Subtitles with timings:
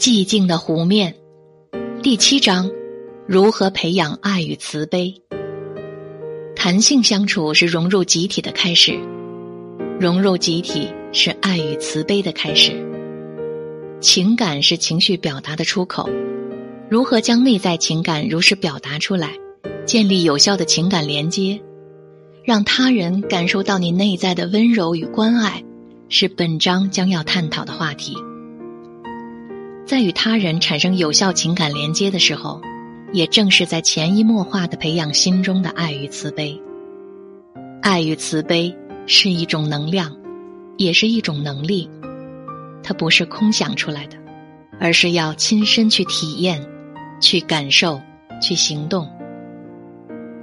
[0.00, 1.14] 寂静的湖面，
[2.02, 2.70] 第七章：
[3.26, 5.14] 如何培养爱与慈悲。
[6.56, 8.98] 弹性相处是融入集体的开始，
[10.00, 12.72] 融入集体是爱与慈悲的开始。
[14.00, 16.08] 情感是情绪表达的出口，
[16.88, 19.34] 如何将内在情感如实表达出来，
[19.84, 21.60] 建立有效的情感连接，
[22.42, 25.62] 让他人感受到你内在的温柔与关爱，
[26.08, 28.16] 是本章将要探讨的话题。
[29.90, 32.62] 在与他人产生有效情感连接的时候，
[33.12, 36.56] 也正是在潜移默化的培养心中的爱与慈悲。
[37.82, 38.72] 爱与慈悲
[39.08, 40.16] 是一种能量，
[40.76, 41.90] 也是一种能力，
[42.84, 44.16] 它不是空想出来的，
[44.78, 46.64] 而是要亲身去体验、
[47.20, 48.00] 去感受、
[48.40, 49.10] 去行动。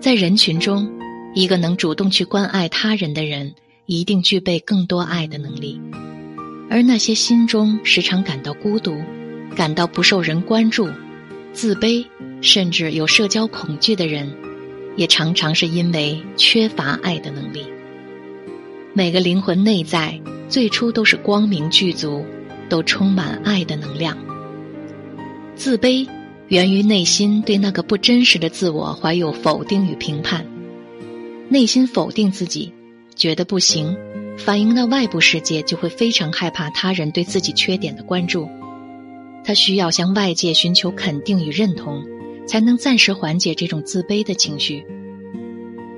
[0.02, 0.92] 在人群中，
[1.34, 3.56] 一个能主动去关爱他人的人，
[3.86, 5.80] 一定具备更多爱的能力，
[6.70, 8.94] 而那些心中时常感到孤独。
[9.56, 10.90] 感到不受人关注、
[11.54, 12.06] 自卑，
[12.42, 14.32] 甚至有社交恐惧的人，
[14.96, 17.66] 也常常是因为缺乏爱的能力。
[18.94, 22.26] 每个灵魂内在最初都是光明具足，
[22.70, 24.18] 都充满爱的能量。
[25.56, 26.08] 自卑
[26.48, 30.46] 源于内心对那个不真实的自我怀有否定与评判，
[31.50, 32.72] 内心否定自己，
[33.16, 33.98] 觉得不行，
[34.38, 38.48] 反映到外部世界就会非常害怕他人对自己缺点的关注。
[39.48, 42.04] 他需要向外界寻求肯定与认同，
[42.46, 44.86] 才能暂时缓解这种自卑的情绪。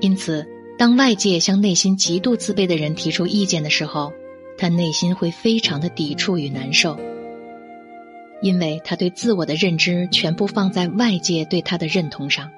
[0.00, 0.46] 因此，
[0.78, 4.12] 当外界向内心极度自卑的人提出意见的时候，
[4.56, 6.96] 他内心会非常的抵触与难受，
[8.40, 12.48] 因为他对自我的认知全部放在外界对他的认同上。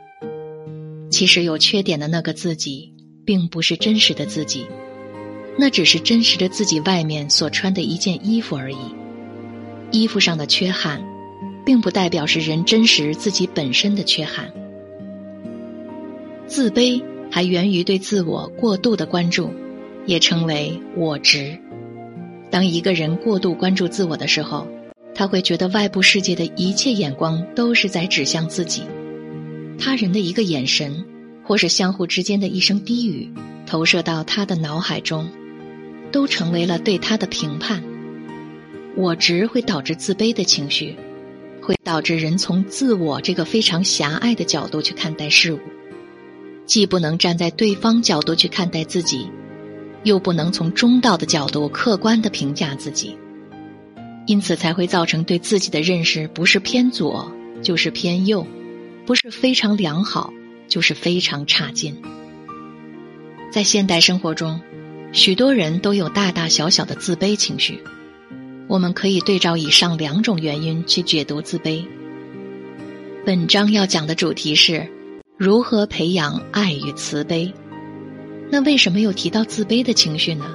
[1.11, 2.93] 其实，有缺点的那个自己，
[3.25, 4.67] 并不是真实的自己，
[5.59, 8.77] 那只是真实的自己外面所穿的一件衣服而已。
[9.93, 11.05] 衣服上的缺憾，
[11.65, 14.51] 并不代表是人真实自己本身的缺憾。
[16.47, 19.51] 自卑还源于对自我过度的关注，
[20.07, 21.57] 也称为我执。
[22.51, 24.67] 当一个人过度关注自我的时候，
[25.15, 28.83] 他会觉得外部世界的一切眼光都是在指向自己，
[29.79, 31.05] 他人的一个眼神，
[31.45, 33.31] 或是相互之间的一声低语，
[33.67, 35.29] 投射到他的脑海中，
[36.11, 37.83] 都成为了对他的评判。
[38.95, 40.97] 我执会导致自卑的情绪，
[41.63, 45.59] 会导致人从自我这个非常狭隘的角度去看待事物，
[46.67, 49.31] 既不能站在对方角度去看待自己，
[50.03, 53.17] 又不能从中道的角度客观的评价自己，
[54.27, 57.33] 因此才会造成对自己的认识不是偏左
[57.63, 58.47] 就是偏右，
[59.07, 60.35] 不是非常良好
[60.69, 61.97] 就是非常差劲。
[63.51, 64.61] 在现代生活中，
[65.13, 67.83] 许多人都有大大小小的自卑情绪。
[68.73, 71.85] 我们可以对照以上两种原因去解读自卑。
[73.23, 74.91] 本章要讲的主题是
[75.37, 77.53] 如何培养爱与慈悲。
[78.51, 80.47] 那为什么又提到自卑的情绪呢？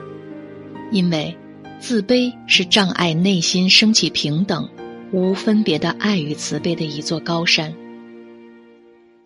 [0.91, 1.37] 因为
[1.79, 4.67] 自卑是障碍内心升起平等、
[5.11, 7.71] 无分别的爱与慈悲的一座高山。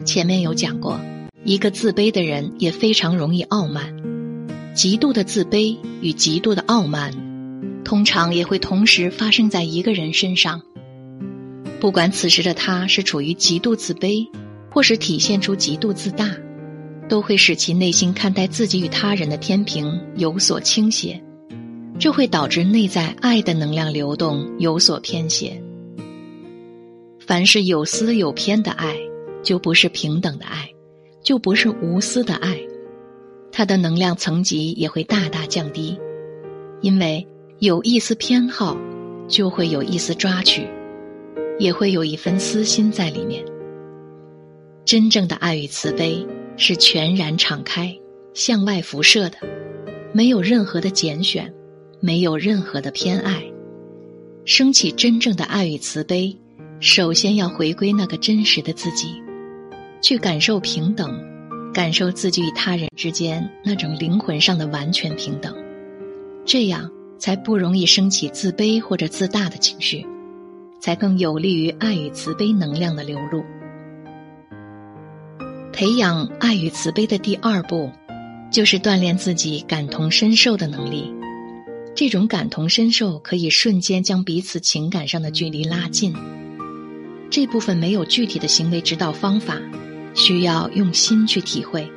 [0.04, 1.00] 前面有讲过，
[1.46, 3.96] 一个自卑的人也非常容易傲慢，
[4.74, 7.31] 极度的自卑与极度的傲慢。
[7.84, 10.62] 通常也会同时发生在一个人身上。
[11.80, 14.28] 不管此时的他是处于极度自卑，
[14.70, 16.30] 或是体现出极度自大，
[17.10, 21.20] 都会使其内心看待自己与他人的天平有所倾斜，
[21.98, 25.60] 这会导致内在爱的能量流动有所偏斜。
[27.20, 28.96] 凡是有私有偏的爱，
[29.42, 30.70] 就不是平等的爱，
[31.24, 32.60] 就不是无私的爱，
[33.52, 35.98] 它的能量层级也会大大降低，
[36.82, 37.28] 因为。
[37.62, 38.76] 有一丝偏好，
[39.28, 40.68] 就会有一丝抓取，
[41.60, 43.46] 也会有一份私心在里面。
[44.84, 46.26] 真正的爱与慈悲
[46.58, 47.96] 是全然敞开、
[48.34, 49.38] 向外辐射的，
[50.12, 51.54] 没有任何的拣选，
[52.00, 53.44] 没有任何的偏爱。
[54.44, 56.36] 升起真正的爱与慈悲，
[56.80, 59.22] 首先要回归那个真实的自己，
[60.02, 61.16] 去感受平等，
[61.72, 65.56] 感受自己与他人之间那种灵魂上的完全平等，
[66.44, 66.92] 这样。
[67.22, 70.04] 才不容易升起自卑或者自大的情绪，
[70.80, 73.44] 才更有利于爱与慈悲能量的流露。
[75.72, 77.92] 培养爱与慈悲的第二步，
[78.52, 81.14] 就是锻炼自己感同身受的能力。
[81.94, 86.16] 这种感同身受可以瞬间将彼此情感上的距离拉近。
[87.30, 89.60] 这部分没有具体的行为指导方法，
[90.16, 91.88] 需要用心去体会。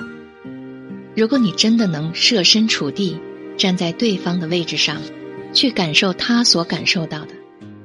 [1.17, 3.17] 如果你真的能设身处地。
[3.57, 5.01] 站在对方的位置上，
[5.53, 7.35] 去感受他所感受到的，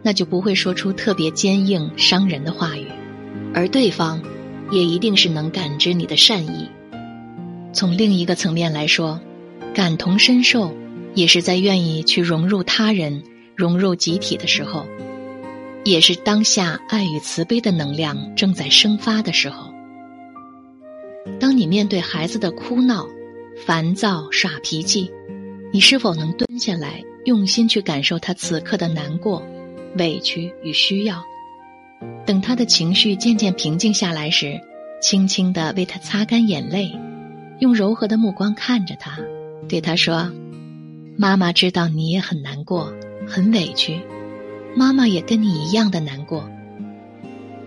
[0.02, 2.88] 那就不会说出特别坚硬伤人的话语，
[3.54, 4.22] 而对方
[4.72, 6.70] 也一定是能感知你的善意。
[7.72, 9.20] 从另一个层面来说，
[9.74, 10.76] 感同身受
[11.14, 13.24] 也是在愿意去融入他人、
[13.56, 14.86] 融入集体的时候，
[15.84, 19.72] 也是当下爱与慈悲的能量正在生发的时候。
[21.40, 23.08] 当你面对孩子的哭闹、
[23.66, 25.12] 烦躁、耍脾气，
[25.72, 29.44] 你是否能蹲下来，用心去感受他此刻的难过？
[29.98, 31.24] 委屈与需要，
[32.26, 34.60] 等他的情绪渐渐平静下来时，
[35.02, 36.92] 轻轻地为他擦干眼泪，
[37.60, 39.18] 用柔和的目光看着他，
[39.68, 40.32] 对他说
[41.18, 42.94] ：“妈妈知道你也很难过，
[43.28, 44.00] 很委屈，
[44.76, 46.48] 妈妈也跟你一样的难过。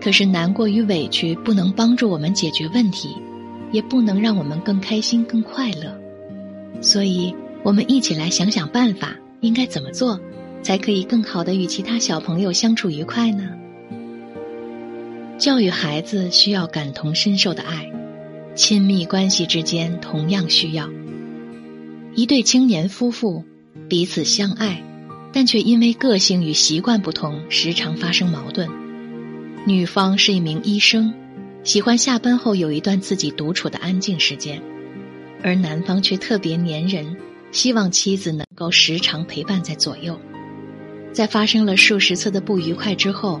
[0.01, 3.09] 可是难过与委屈不能帮助我们解决问题，
[3.71, 5.97] 也不能让我们更开心、更快乐。
[6.81, 10.19] 所以，我们一起来想想办法，应该怎么做。”
[10.63, 13.49] 才可以更好的与其他小朋友相处愉快呢。
[15.37, 17.91] 教育孩子需要感同身受的爱，
[18.55, 20.89] 亲密关系之间同样需要。
[22.15, 23.43] 一对青年夫妇
[23.89, 24.81] 彼此相爱，
[25.33, 28.69] 但却因为个性与习惯不同，时常发生矛盾。
[29.67, 31.13] 女方是一名医生，
[31.65, 34.61] 喜欢下班后有一段自己独处的安静时间，
[35.43, 37.17] 而男方却特别粘人，
[37.53, 40.19] 希望妻子能够时常陪伴在左右。
[41.13, 43.39] 在发生了数十次的不愉快之后，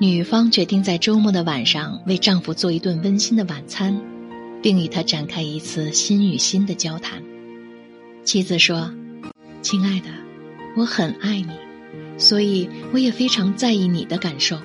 [0.00, 3.96] 女方决定在周末的晚上为丈夫做一顿温馨的晚餐，
[4.62, 7.22] 并与他展开一次心与心的交谈。
[8.24, 8.90] 妻子说
[9.60, 10.06] ：“亲爱的，
[10.76, 11.50] 我很爱你，
[12.16, 14.58] 所以我也非常在意你的感受。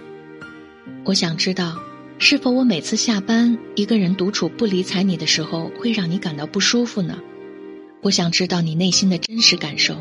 [1.03, 1.77] 我想知道，
[2.17, 7.19] 是否我每次下班一个人独处不理睬你的时候，会让你感到不舒服呢？
[8.01, 9.95] 我想知道你内心的真实感受。”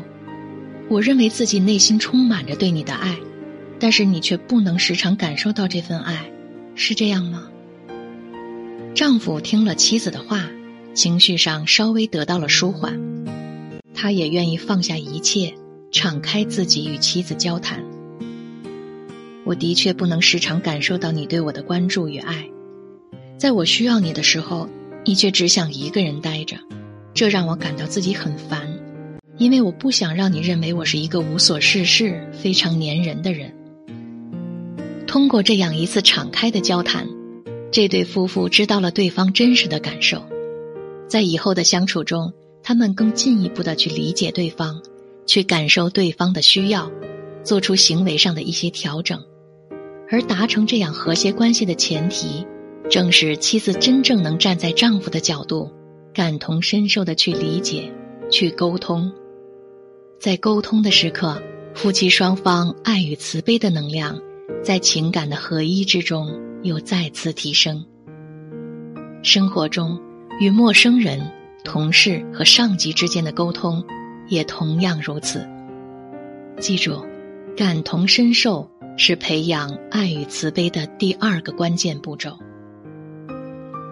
[0.89, 3.15] 我认为自己内心充满着对你的爱，
[3.79, 6.31] 但是你却不能时常感受到这份爱，
[6.73, 7.47] 是这样吗？
[8.95, 10.49] 丈夫听了妻子的话，
[10.95, 12.99] 情绪上稍微得到了舒缓，
[13.93, 15.53] 他也愿意放下一切，
[15.91, 17.83] 敞开自己与妻子交谈。
[19.45, 22.49] 我的确不能时常感受到你对我的关注与爱，
[23.37, 24.67] 在我需要你的时候，
[25.05, 26.57] 你却只想一个人待着，
[27.19, 28.65] 这让我感到自己很烦。
[29.37, 33.53] 因为我不想让你认为我是一个无所事事、非常粘人的人。
[35.05, 37.05] 通过这样一次敞开的交谈，
[37.71, 40.23] 这对夫妇知道了对方真实的感受，
[41.09, 42.31] 在以后的相处中，
[42.63, 44.81] 他们更进一步的去理解对方，
[45.25, 46.89] 去感受对方的需要，
[47.43, 49.21] 做出行为上的一些调整。
[50.09, 52.47] 而达成这样和谐关系的前提，
[52.89, 55.69] 正是妻子真正能站在丈夫的角度，
[56.13, 57.91] 感同身受的去理解、
[58.29, 59.11] 去沟通。
[60.19, 61.41] 在沟通的时刻，
[61.73, 64.19] 夫妻双方爱与慈悲的能量，
[64.63, 66.27] 在情感的合一之中
[66.63, 67.85] 又再次提升。
[69.23, 69.99] 生活中，
[70.39, 71.21] 与陌生人、
[71.63, 73.83] 同事和上级之间的沟通，
[74.27, 75.47] 也同样如此。
[76.59, 77.05] 记住，
[77.55, 82.37] 感同身受是培养爱与慈悲的第二个关键步骤。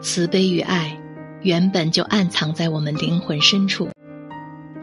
[0.01, 0.97] 慈悲与爱，
[1.41, 3.89] 原本就暗藏在我们灵魂深处。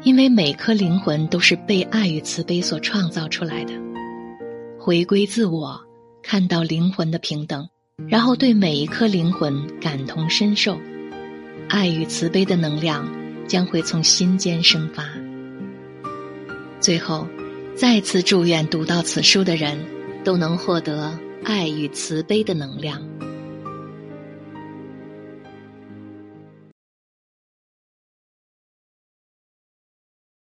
[0.02, 3.72] 因为每颗灵魂都是被爱与慈悲所创造出来的，
[4.78, 5.80] 回归自我，
[6.22, 7.66] 看到灵魂的平等，
[8.06, 10.78] 然后对每一颗灵魂感同身受，
[11.70, 13.08] 爱与慈悲的能量
[13.48, 15.06] 将会从心间生发。
[16.80, 17.26] 最后，
[17.74, 19.78] 再次祝愿读到此书的人，
[20.22, 23.00] 都能获得爱与慈悲的能量。